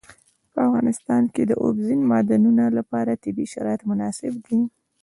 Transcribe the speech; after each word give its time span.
په 0.53 0.59
افغانستان 0.67 1.23
کې 1.33 1.43
د 1.45 1.51
اوبزین 1.63 1.99
معدنونه 2.09 2.65
لپاره 2.77 3.19
طبیعي 3.23 3.47
شرایط 3.53 3.81
مناسب 3.91 4.33
دي. 4.45 4.59